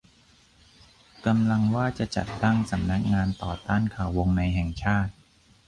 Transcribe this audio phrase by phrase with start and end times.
[1.25, 5.11] กำลังว่าจะจัดตั้ง สำนักงานต่อต้านข่าววงในแห่งชาติ